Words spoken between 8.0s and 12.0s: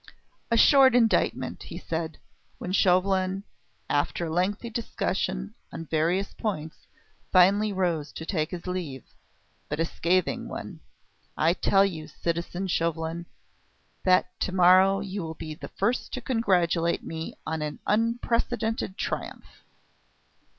to take his leave, "but a scathing one! I tell